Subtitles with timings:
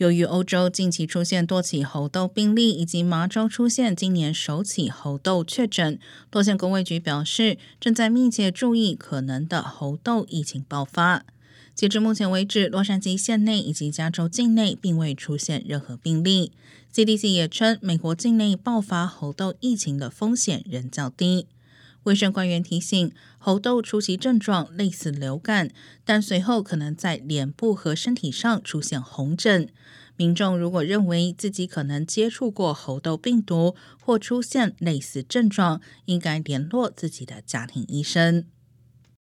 [0.00, 5.98] 由于欧洲近期出现多起猴痘病例，以及麻州出现今年首起猴痘确诊，
[6.30, 11.26] 多县公卫局表示正在密切注意可能的猴痘疫情爆发。
[11.74, 16.52] 截至目前为止，洛杉矶县内以及加州境内并未出现任何病例。
[16.94, 21.44] CDC 也称，美国境内爆发猴痘疫情的风险仍较低。
[22.04, 25.70] 卫生官员提醒，猴痘初期症状类似流感，
[26.04, 29.68] 但随后可能在脸部和身体上出现红疹。
[30.16, 38.44] 民众如果认为自己可能接触过猴痘病毒或出现类似症状，应该联络自己的家庭医生。